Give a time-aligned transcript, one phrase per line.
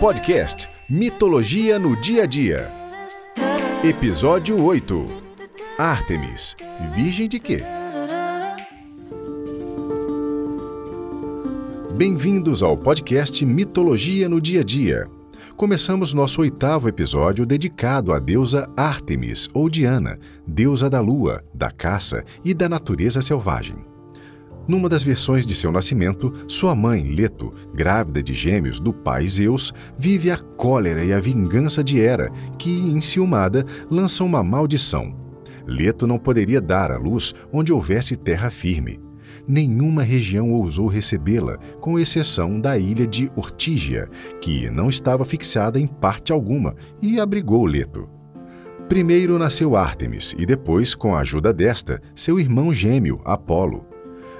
[0.00, 2.68] Podcast Mitologia no Dia a Dia.
[3.84, 5.06] Episódio 8
[5.78, 6.56] Ártemis,
[6.92, 7.62] virgem de quê?
[11.94, 15.06] Bem-vindos ao podcast Mitologia no Dia a Dia.
[15.56, 22.24] Começamos nosso oitavo episódio dedicado à deusa Ártemis ou Diana, deusa da lua, da caça
[22.44, 23.95] e da natureza selvagem.
[24.68, 29.72] Numa das versões de seu nascimento, sua mãe, Leto, grávida de gêmeos do pai Zeus,
[29.96, 35.14] vive a cólera e a vingança de Hera, que, enciumada, lança uma maldição.
[35.66, 39.00] Leto não poderia dar à luz onde houvesse terra firme.
[39.46, 44.08] Nenhuma região ousou recebê-la, com exceção da ilha de Ortígia,
[44.40, 48.08] que não estava fixada em parte alguma e abrigou Leto.
[48.88, 53.95] Primeiro nasceu Ártemis e depois, com a ajuda desta, seu irmão gêmeo, Apolo.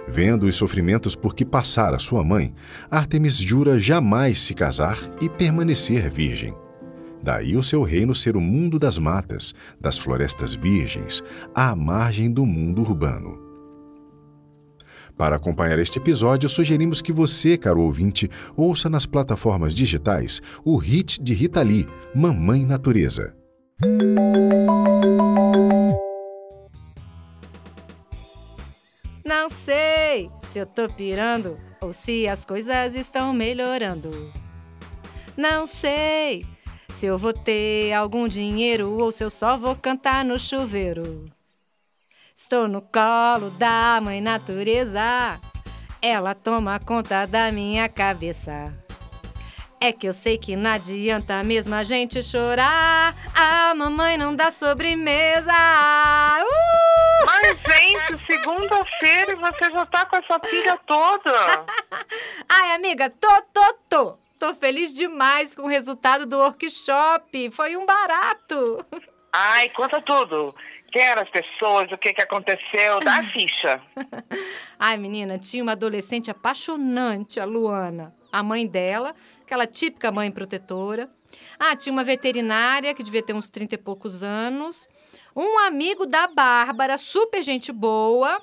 [0.08, 2.54] Vendo os sofrimentos por que passara sua mãe,
[2.90, 6.54] Ártemis jura jamais se casar e permanecer virgem.
[7.22, 12.46] Daí o seu reino ser o mundo das matas, das florestas virgens, à margem do
[12.46, 13.46] mundo urbano.
[15.16, 21.22] Para acompanhar este episódio, sugerimos que você, caro ouvinte, ouça nas plataformas digitais o hit
[21.22, 23.34] de Rita Lee, Mamãe Natureza.
[29.46, 34.10] Não sei se eu tô pirando ou se as coisas estão melhorando.
[35.36, 36.44] Não sei
[36.92, 41.30] se eu vou ter algum dinheiro ou se eu só vou cantar no chuveiro.
[42.34, 45.40] Estou no colo da mãe natureza,
[46.02, 48.74] ela toma conta da minha cabeça.
[49.78, 53.14] É que eu sei que não adianta mesmo a gente chorar.
[53.34, 55.52] A mamãe não dá sobremesa.
[55.52, 57.26] Uh!
[57.26, 61.64] Mas, gente, segunda-feira e você já tá com essa pilha toda.
[62.48, 64.18] Ai, amiga, tô, tô, tô.
[64.38, 67.50] Tô feliz demais com o resultado do workshop.
[67.50, 68.84] Foi um barato.
[69.32, 70.54] Ai, conta tudo.
[70.92, 73.82] Quem eram as pessoas, o que, que aconteceu, dá a ficha.
[74.78, 78.14] Ai, menina, tinha uma adolescente apaixonante, a Luana.
[78.32, 79.14] A mãe dela,
[79.46, 81.08] aquela típica mãe protetora.
[81.58, 84.88] Ah, tinha uma veterinária que devia ter uns 30 e poucos anos.
[85.34, 88.42] Um amigo da Bárbara, super gente boa.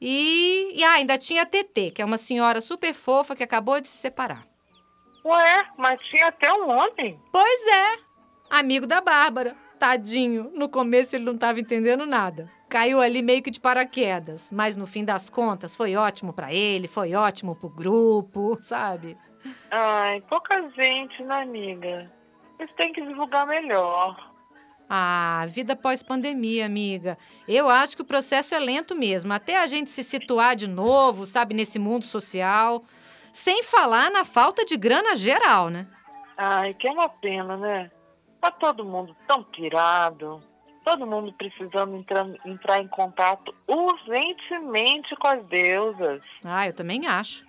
[0.00, 3.80] E, e ah, ainda tinha a TT, que é uma senhora super fofa que acabou
[3.80, 4.46] de se separar.
[5.24, 7.20] Ué, mas tinha até um homem.
[7.32, 7.98] Pois é,
[8.48, 9.56] amigo da Bárbara.
[9.78, 12.50] Tadinho, no começo ele não estava entendendo nada.
[12.68, 16.88] Caiu ali meio que de paraquedas, mas no fim das contas foi ótimo para ele,
[16.88, 19.16] foi ótimo pro grupo, sabe?
[19.70, 22.10] Ai, pouca gente, né, amiga?
[22.58, 24.16] Eles têm que divulgar melhor.
[24.90, 27.18] Ah, vida pós-pandemia, amiga.
[27.46, 31.26] Eu acho que o processo é lento mesmo, até a gente se situar de novo,
[31.26, 32.82] sabe, nesse mundo social.
[33.30, 35.86] Sem falar na falta de grana geral, né?
[36.36, 37.90] Ai, que é uma pena, né?
[38.40, 40.42] Tá todo mundo tão pirado,
[40.84, 46.22] todo mundo precisando entrar, entrar em contato urgentemente com as deusas.
[46.44, 47.47] Ah, eu também acho.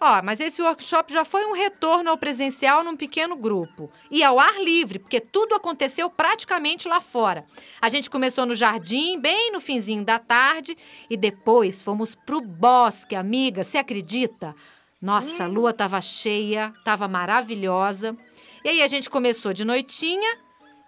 [0.00, 3.90] Ó, mas esse workshop já foi um retorno ao presencial num pequeno grupo.
[4.10, 7.44] E ao ar livre, porque tudo aconteceu praticamente lá fora.
[7.80, 10.76] A gente começou no jardim, bem no finzinho da tarde,
[11.10, 14.54] e depois fomos pro bosque, amiga, você acredita?
[15.00, 18.16] Nossa, a lua tava cheia, tava maravilhosa.
[18.64, 20.38] E aí a gente começou de noitinha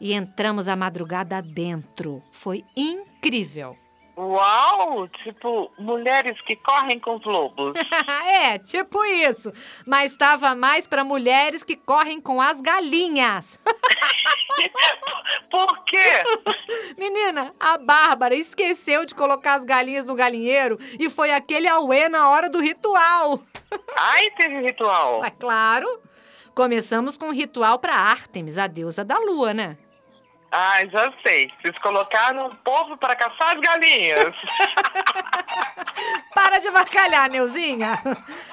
[0.00, 2.22] e entramos a madrugada dentro.
[2.32, 3.77] Foi incrível.
[4.16, 5.09] Uau!
[5.22, 7.75] Tipo, mulheres que correm com os lobos.
[8.26, 9.53] é, tipo isso.
[9.87, 13.59] Mas estava mais para mulheres que correm com as galinhas.
[15.50, 16.22] Por quê?
[16.98, 22.28] Menina, a Bárbara esqueceu de colocar as galinhas no galinheiro e foi aquele auê na
[22.28, 23.41] hora do ritual.
[23.97, 25.25] Ai, teve ritual.
[25.25, 26.00] É claro.
[26.54, 29.78] Começamos com um ritual para Ártemis, a deusa da lua, né?
[30.50, 31.53] Ai, já sei.
[31.61, 34.34] Vocês colocaram o povo para caçar as galinhas.
[36.34, 37.99] para de bacalhar, Neuzinha.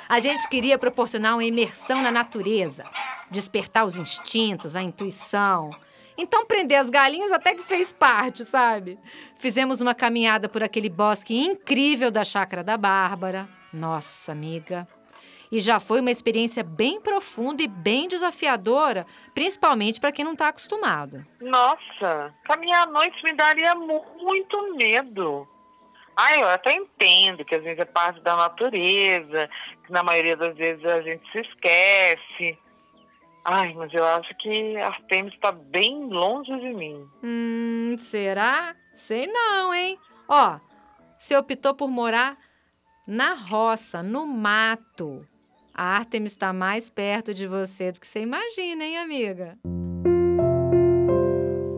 [0.07, 2.83] A gente queria proporcionar uma imersão na natureza,
[3.31, 5.71] despertar os instintos, a intuição.
[6.15, 8.99] Então, prender as galinhas até que fez parte, sabe?
[9.35, 13.47] Fizemos uma caminhada por aquele bosque incrível da chácara da Bárbara.
[13.71, 14.87] Nossa, amiga,
[15.51, 20.49] e já foi uma experiência bem profunda e bem desafiadora, principalmente para quem não está
[20.49, 21.25] acostumado.
[21.39, 25.47] Nossa, caminhar à noite me daria muito medo.
[26.15, 29.49] Ah, eu até entendo que às vezes é parte da natureza,
[29.85, 32.57] que na maioria das vezes a gente se esquece.
[33.45, 37.07] Ai, mas eu acho que Artemis está bem longe de mim.
[37.23, 38.75] Hum, será?
[38.93, 39.97] Sei não, hein?
[40.27, 40.59] Ó,
[41.17, 42.35] você optou por morar
[43.05, 45.25] na roça, no mato.
[45.79, 49.59] A Artemis está mais perto de você do que você imagina, hein, amiga?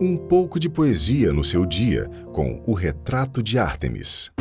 [0.00, 4.32] Um pouco de poesia no seu dia com o retrato de Artemis.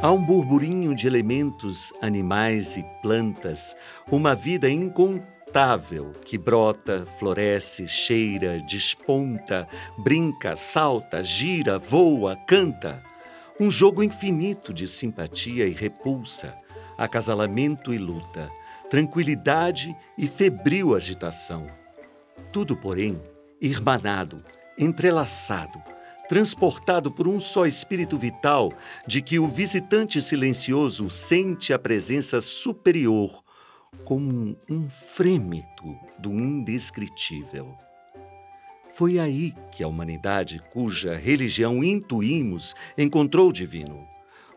[0.00, 3.74] Há um burburinho de elementos, animais e plantas,
[4.08, 9.66] uma vida incontável que brota, floresce, cheira, desponta,
[9.98, 13.02] brinca, salta, gira, voa, canta.
[13.58, 16.54] Um jogo infinito de simpatia e repulsa,
[16.96, 18.50] acasalamento e luta,
[18.88, 21.66] tranquilidade e febril agitação.
[22.52, 23.20] Tudo, porém,
[23.60, 24.42] irmanado,
[24.78, 25.82] entrelaçado,
[26.28, 28.72] transportado por um só espírito vital,
[29.06, 33.44] de que o visitante silencioso sente a presença superior,
[34.04, 37.76] como um frêmito do indescritível.
[38.94, 44.06] Foi aí que a humanidade, cuja religião intuímos, encontrou o divino.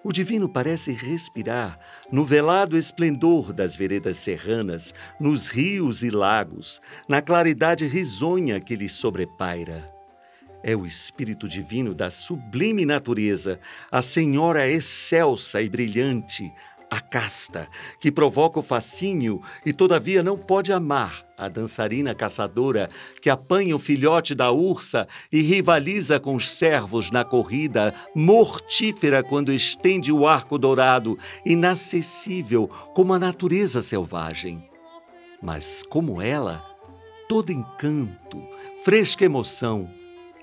[0.01, 1.77] O divino parece respirar
[2.09, 8.87] no velado esplendor das veredas serranas, nos rios e lagos, na claridade risonha que lhe
[8.87, 9.93] sobrepaira.
[10.63, 13.59] É o Espírito Divino da sublime natureza,
[13.91, 16.51] a Senhora excelsa e brilhante,
[16.89, 17.67] a casta,
[17.99, 22.89] que provoca o fascínio e todavia não pode amar a dançarina caçadora
[23.21, 29.53] que apanha o filhote da ursa e rivaliza com os servos na corrida, mortífera quando
[29.53, 34.67] estende o arco dourado, inacessível como a natureza selvagem.
[35.41, 36.65] Mas como ela,
[37.29, 38.45] todo encanto,
[38.83, 39.89] fresca emoção,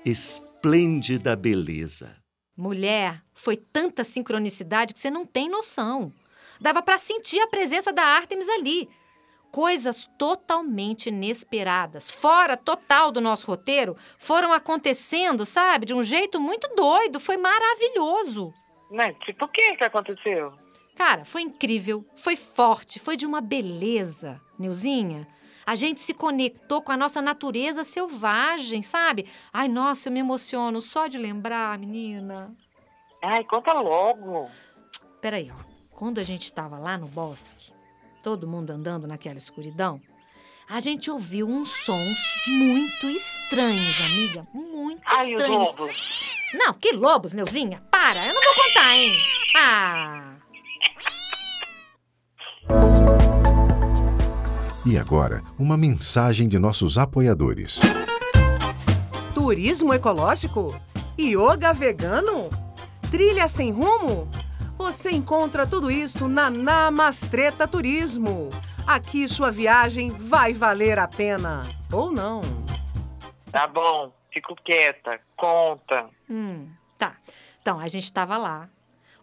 [0.03, 2.15] esplêndida beleza.
[2.55, 6.11] Mulher, foi tanta sincronicidade que você não tem noção.
[6.59, 8.89] Dava para sentir a presença da Artemis ali.
[9.51, 15.85] Coisas totalmente inesperadas, fora total do nosso roteiro, foram acontecendo, sabe?
[15.85, 17.19] De um jeito muito doido.
[17.19, 18.53] Foi maravilhoso.
[18.91, 19.13] Né?
[19.25, 20.53] Tipo, o que que aconteceu?
[20.95, 25.27] Cara, foi incrível, foi forte, foi de uma beleza, Nilzinha.
[25.65, 29.27] A gente se conectou com a nossa natureza selvagem, sabe?
[29.51, 32.55] Ai, nossa, eu me emociono só de lembrar, menina.
[33.21, 34.49] Ai, conta logo.
[35.21, 35.76] Peraí, ó.
[35.97, 37.73] Quando a gente estava lá no bosque,
[38.21, 39.99] todo mundo andando naquela escuridão,
[40.69, 44.47] a gente ouviu uns sons muito estranhos, amiga.
[44.53, 45.75] Muito Ai, os estranhos.
[45.75, 45.95] lobos.
[46.53, 47.81] Não, que lobos, Neuzinha?
[47.89, 49.11] Para, eu não vou contar, hein?
[49.55, 50.35] Ah!
[54.85, 57.79] E agora, uma mensagem de nossos apoiadores.
[59.33, 60.79] Turismo ecológico?
[61.19, 62.51] Yoga vegano?
[63.09, 64.29] Trilha sem rumo?
[64.77, 68.51] Você encontra tudo isso na Namastreta Turismo.
[68.85, 71.63] Aqui sua viagem vai valer a pena.
[71.91, 72.41] Ou não.
[73.51, 75.19] Tá bom, fico quieta.
[75.35, 76.07] Conta.
[76.29, 77.15] Hum, tá.
[77.59, 78.69] Então, a gente estava lá,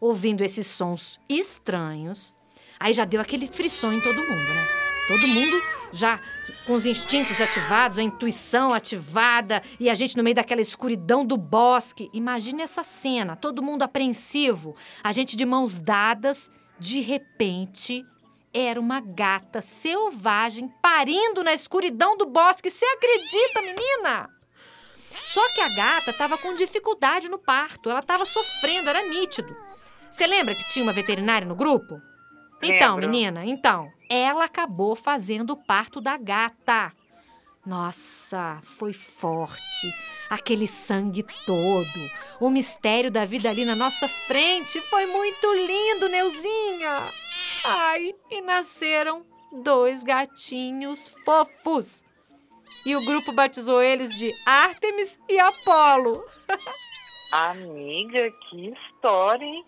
[0.00, 2.34] ouvindo esses sons estranhos.
[2.78, 4.66] Aí já deu aquele frisson em todo mundo, né?
[5.06, 5.62] Todo mundo
[5.94, 6.20] já
[6.67, 11.37] com os instintos ativados, a intuição ativada e a gente no meio daquela escuridão do
[11.37, 12.11] bosque.
[12.12, 18.05] Imagine essa cena, todo mundo apreensivo, a gente de mãos dadas, de repente
[18.52, 22.70] era uma gata selvagem parindo na escuridão do bosque.
[22.70, 24.31] Você acredita, menina?
[25.17, 29.56] Só que a gata estava com dificuldade no parto, ela estava sofrendo, era nítido.
[30.11, 32.00] Você lembra que tinha uma veterinária no grupo?
[32.62, 33.11] Então, Lembro.
[33.11, 36.92] menina, então, ela acabou fazendo o parto da gata.
[37.66, 39.94] Nossa, foi forte.
[40.28, 42.11] Aquele sangue todo.
[42.38, 44.80] O mistério da vida ali na nossa frente.
[44.82, 47.11] Foi muito lindo, Neuzinha.
[47.64, 49.25] Ai, e nasceram
[49.62, 52.04] dois gatinhos fofos.
[52.84, 56.25] E o grupo batizou eles de Artemis e Apolo.
[57.32, 59.64] Amiga, que história, hein?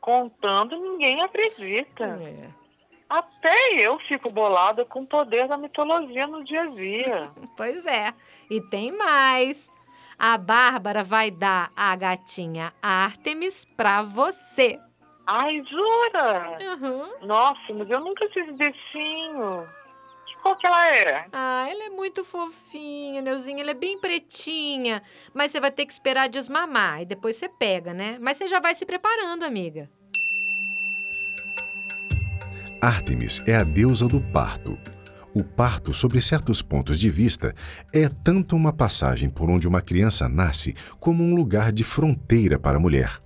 [0.00, 2.04] Contando, ninguém acredita.
[2.04, 2.59] É.
[3.10, 7.30] Até eu fico bolada com o poder da mitologia no dia a dia.
[7.56, 8.14] Pois é.
[8.48, 9.68] E tem mais.
[10.16, 14.78] A Bárbara vai dar a gatinha Artemis pra você.
[15.26, 16.58] Ai, jura?
[16.60, 17.26] Uhum.
[17.26, 19.66] Nossa, mas eu nunca tive bichinho.
[20.42, 21.26] Cor que ela é?
[21.32, 23.62] Ah, ela é muito fofinha, Neuzinha.
[23.62, 25.02] Ela é bem pretinha.
[25.34, 28.16] Mas você vai ter que esperar desmamar e depois você pega, né?
[28.20, 29.90] Mas você já vai se preparando, amiga.
[32.80, 34.78] Ártemis é a deusa do parto.
[35.34, 37.54] O parto, sob certos pontos de vista,
[37.92, 42.78] é tanto uma passagem por onde uma criança nasce como um lugar de fronteira para
[42.78, 43.20] a mulher.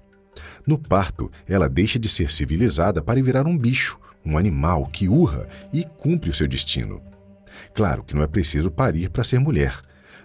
[0.67, 3.97] No parto, ela deixa de ser civilizada para virar um bicho,
[4.27, 7.01] um animal que urra e cumpre o seu destino.
[7.73, 9.81] Claro que não é preciso parir para ser mulher.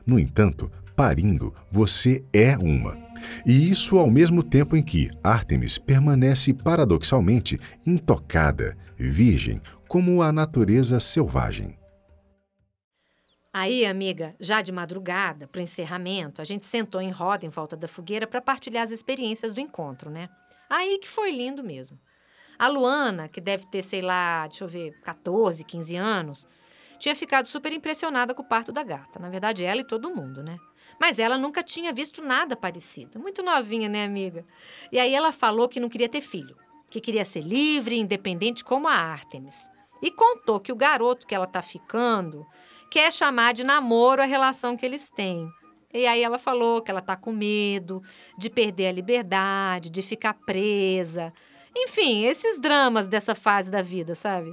[0.07, 2.98] No entanto, parindo, você é uma.
[3.45, 10.99] E isso ao mesmo tempo em que Ártemis permanece paradoxalmente intocada, virgem, como a natureza
[10.99, 11.77] selvagem.
[13.51, 17.75] Aí, amiga, já de madrugada, para o encerramento, a gente sentou em roda em volta
[17.75, 20.29] da fogueira para partilhar as experiências do encontro, né?
[20.69, 21.99] Aí que foi lindo mesmo.
[22.59, 26.47] A Luana, que deve ter, sei lá, deixa eu ver, 14, 15 anos,
[26.99, 29.17] tinha ficado super impressionada com o parto da gata.
[29.17, 30.57] Na verdade, ela e todo mundo, né?
[31.00, 33.20] Mas ela nunca tinha visto nada parecido.
[33.20, 34.46] Muito novinha, né, amiga?
[34.91, 36.58] E aí ela falou que não queria ter filho,
[36.89, 39.70] que queria ser livre e independente como a Artemis.
[40.01, 42.46] E contou que o garoto que ela tá ficando
[42.91, 45.50] quer chamar de namoro a relação que eles têm.
[45.94, 48.01] E aí ela falou que ela tá com medo
[48.38, 51.34] de perder a liberdade, de ficar presa.
[51.75, 54.51] Enfim, esses dramas dessa fase da vida, sabe?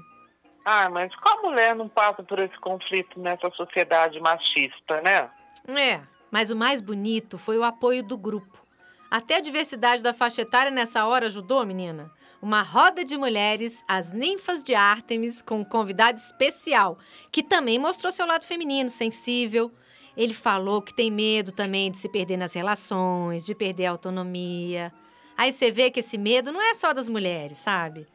[0.65, 5.31] Ah, mas qual mulher não passa por esse conflito nessa sociedade machista, né?
[5.69, 6.00] É,
[6.37, 8.62] mas o mais bonito foi o apoio do grupo.
[9.11, 12.12] Até a diversidade da faixa etária nessa hora ajudou, menina
[12.43, 16.99] uma roda de mulheres, as ninfas de Ártemis, com um convidado especial,
[17.33, 19.73] que também mostrou seu lado feminino, sensível.
[20.14, 24.93] Ele falou que tem medo também de se perder nas relações, de perder a autonomia.
[25.38, 28.07] Aí você vê que esse medo não é só das mulheres, sabe?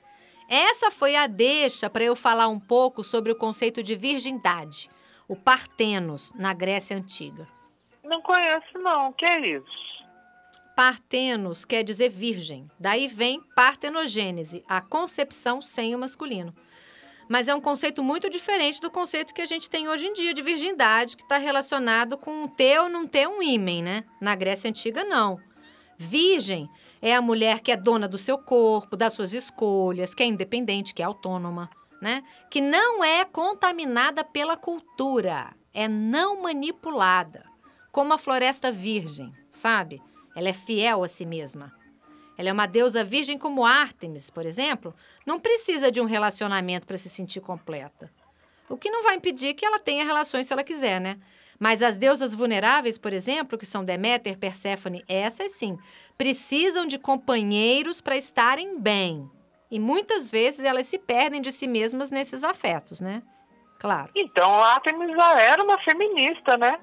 [0.47, 4.91] Essa foi a deixa para eu falar um pouco sobre o conceito de virgindade,
[5.27, 7.47] o Partenos, na Grécia Antiga.
[8.11, 9.11] Não conheço, não.
[9.11, 10.03] O que é isso?
[10.75, 12.69] Partenos quer dizer virgem.
[12.77, 16.53] Daí vem partenogênese, a concepção sem o masculino.
[17.29, 20.33] Mas é um conceito muito diferente do conceito que a gente tem hoje em dia
[20.33, 24.03] de virgindade, que está relacionado com ter ou não ter um ímen, né?
[24.19, 25.39] Na Grécia Antiga, não.
[25.97, 26.69] Virgem
[27.01, 30.93] é a mulher que é dona do seu corpo, das suas escolhas, que é independente,
[30.93, 31.69] que é autônoma,
[32.01, 32.23] né?
[32.49, 37.50] Que não é contaminada pela cultura, é não manipulada,
[37.91, 40.01] como a floresta virgem, sabe?
[40.35, 41.73] Ela é fiel a si mesma.
[42.37, 44.95] Ela é uma deusa virgem como Ártemis, por exemplo,
[45.25, 48.11] não precisa de um relacionamento para se sentir completa.
[48.69, 51.19] O que não vai impedir que ela tenha relações se ela quiser, né?
[51.59, 55.77] Mas as deusas vulneráveis, por exemplo, que são Deméter, Perséfone, essas sim,
[56.17, 59.29] precisam de companheiros para estarem bem.
[59.69, 63.21] E muitas vezes elas se perdem de si mesmas nesses afetos, né?
[63.77, 64.09] Claro.
[64.15, 66.79] Então Artemis já era uma feminista, né?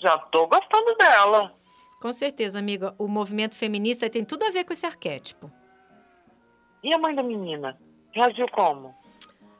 [0.00, 1.54] Já tô gostando dela.
[2.00, 2.94] Com certeza, amiga.
[2.98, 5.50] O movimento feminista tem tudo a ver com esse arquétipo.
[6.82, 7.76] E a mãe da menina?
[8.12, 8.94] Reagiu como?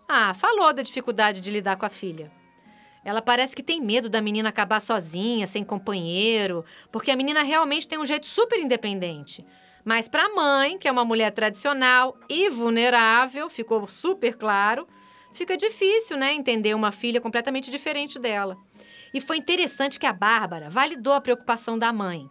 [0.09, 2.31] Ah, falou da dificuldade de lidar com a filha.
[3.05, 7.89] Ela parece que tem medo da menina acabar sozinha, sem companheiro, porque a menina realmente
[7.89, 9.45] tem um jeito super independente.
[9.85, 14.87] Mas para a mãe, que é uma mulher tradicional e vulnerável, ficou super claro,
[15.33, 18.57] fica difícil, né, entender uma filha completamente diferente dela.
[19.13, 22.29] E foi interessante que a Bárbara validou a preocupação da mãe.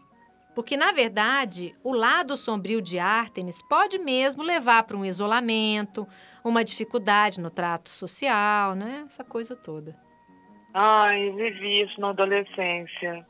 [0.58, 6.08] Porque, na verdade, o lado sombrio de Artemis pode mesmo levar para um isolamento,
[6.44, 9.04] uma dificuldade no trato social, né?
[9.06, 9.96] Essa coisa toda.
[10.74, 13.26] Ai, vivi isso na adolescência.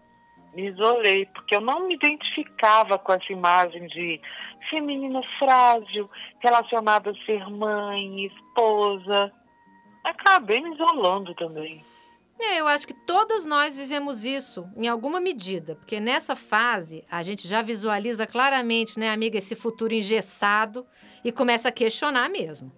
[0.53, 4.21] Me isolei, porque eu não me identificava com essa imagem de
[4.69, 9.31] feminina frágil, relacionada a ser mãe, esposa.
[10.03, 11.83] Acabei me isolando também.
[12.39, 17.23] É, eu acho que todos nós vivemos isso em alguma medida, porque nessa fase a
[17.23, 20.85] gente já visualiza claramente, né, amiga, esse futuro engessado
[21.23, 22.71] e começa a questionar mesmo.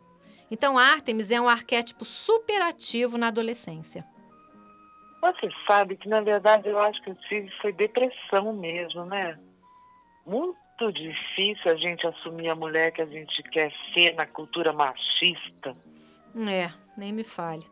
[0.49, 4.05] Então, Artemis é um arquétipo super ativo na adolescência.
[5.21, 9.37] Você sabe que, na verdade, eu acho que eu tive foi depressão mesmo, né?
[10.25, 15.75] Muito difícil a gente assumir a mulher que a gente quer ser na cultura machista.
[16.47, 17.65] É, nem me fale.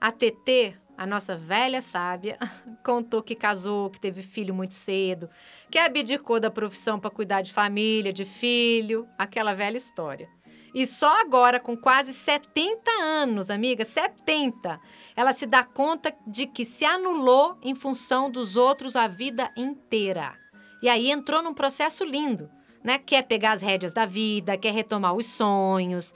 [0.00, 2.38] A TT, a nossa velha sábia,
[2.84, 5.28] contou que casou, que teve filho muito cedo,
[5.70, 10.28] que abdicou da profissão para cuidar de família, de filho, aquela velha história.
[10.74, 14.80] E só agora, com quase 70 anos, amiga, 70,
[15.16, 20.36] ela se dá conta de que se anulou em função dos outros a vida inteira.
[20.80, 22.48] E aí entrou num processo lindo,
[22.84, 22.98] né?
[22.98, 26.14] Quer pegar as rédeas da vida, quer retomar os sonhos.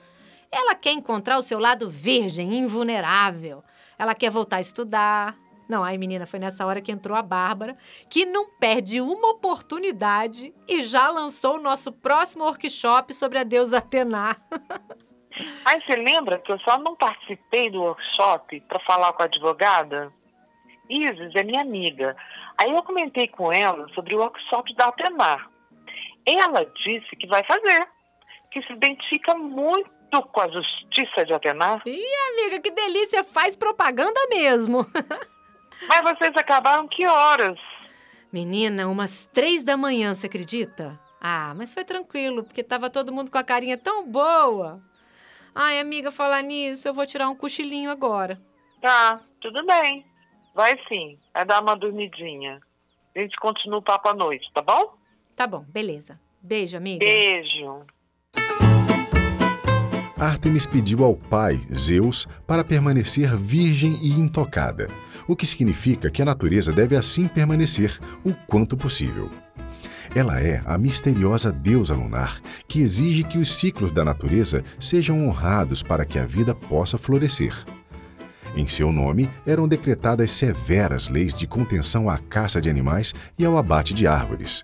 [0.50, 3.64] Ela quer encontrar o seu lado virgem, invulnerável.
[4.02, 5.36] Ela quer voltar a estudar.
[5.68, 7.76] Não, aí menina, foi nessa hora que entrou a Bárbara,
[8.10, 13.78] que não perde uma oportunidade e já lançou o nosso próximo workshop sobre a deusa
[13.78, 14.36] Atena.
[15.64, 20.12] Aí você lembra que eu só não participei do workshop para falar com a advogada?
[20.90, 22.16] Isis é minha amiga.
[22.58, 25.46] Aí eu comentei com ela sobre o workshop da Atena.
[26.26, 27.88] Ela disse que vai fazer,
[28.50, 31.80] que se identifica muito com a justiça de Atenar?
[31.86, 33.24] Ih, amiga, que delícia!
[33.24, 34.86] Faz propaganda mesmo.
[35.88, 37.58] Mas vocês acabaram que horas?
[38.30, 40.98] Menina, umas três da manhã, você acredita?
[41.20, 44.82] Ah, mas foi tranquilo, porque tava todo mundo com a carinha tão boa.
[45.54, 48.40] Ai, amiga, falar nisso, eu vou tirar um cochilinho agora.
[48.80, 50.04] Tá, tudo bem.
[50.54, 51.18] Vai sim.
[51.32, 52.60] Vai dar uma dormidinha.
[53.14, 54.94] A gente continua o papo à noite, tá bom?
[55.36, 56.18] Tá bom, beleza.
[56.40, 57.04] Beijo, amiga.
[57.04, 57.86] Beijo.
[60.18, 64.88] Ártemis pediu ao pai, Zeus, para permanecer virgem e intocada,
[65.26, 69.30] o que significa que a natureza deve assim permanecer o quanto possível.
[70.14, 75.82] Ela é a misteriosa deusa lunar que exige que os ciclos da natureza sejam honrados
[75.82, 77.54] para que a vida possa florescer.
[78.54, 83.56] Em seu nome eram decretadas severas leis de contenção à caça de animais e ao
[83.56, 84.62] abate de árvores.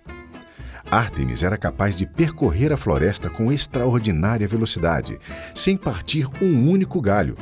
[0.91, 5.19] Ártemis era capaz de percorrer a floresta com extraordinária velocidade,
[5.53, 7.37] sem partir um único galho.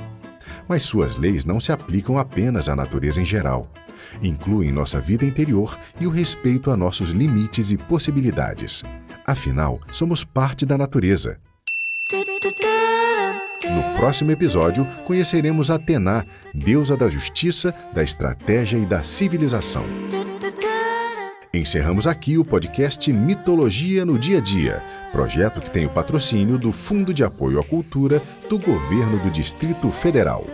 [0.67, 3.69] Mas suas leis não se aplicam apenas à natureza em geral.
[4.21, 8.83] Incluem nossa vida interior e o respeito a nossos limites e possibilidades.
[9.25, 11.37] Afinal, somos parte da natureza.
[13.63, 19.83] No próximo episódio, conheceremos Atena, deusa da justiça, da estratégia e da civilização.
[21.57, 26.71] Encerramos aqui o podcast Mitologia no Dia a Dia, projeto que tem o patrocínio do
[26.71, 30.45] Fundo de Apoio à Cultura do Governo do Distrito Federal.